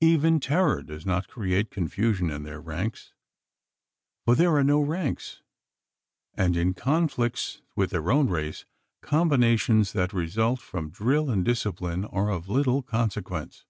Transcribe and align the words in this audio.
Even 0.00 0.40
terror 0.40 0.80
does 0.82 1.04
not 1.04 1.24
always 1.24 1.26
create 1.34 1.70
confusion 1.70 2.30
in 2.30 2.42
their 2.42 2.58
ranks 2.58 3.12
for 4.24 4.34
there 4.34 4.54
are 4.56 4.64
no 4.64 4.80
ranks 4.80 5.42
and 6.32 6.56
in 6.56 6.72
conflicts 6.72 7.60
with 7.76 7.90
their 7.90 8.10
own 8.10 8.28
race, 8.30 8.64
combinations 9.02 9.92
that 9.92 10.14
result 10.14 10.58
from 10.58 10.88
drill 10.88 11.28
and 11.28 11.44
discipline 11.44 12.06
are 12.06 12.30
of 12.30 12.48
little 12.48 12.80
consequence. 12.80 13.66